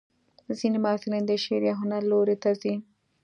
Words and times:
ځینې 0.59 0.77
محصلین 0.85 1.23
د 1.27 1.31
شعر 1.43 1.61
یا 1.69 1.73
هنر 1.81 2.01
لوري 2.11 2.35
ته 2.43 2.49
ځي. 2.61 2.73